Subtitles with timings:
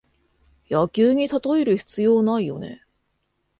[0.67, 2.83] 野球にたとえる必要ないよね